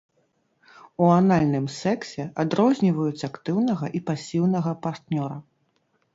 У 1.03 1.09
анальным 1.17 1.65
сексе 1.81 2.23
адрозніваюць 2.45 3.25
актыўнага 3.29 3.93
і 4.01 4.03
пасіўнага 4.09 4.71
партнёра. 4.89 5.39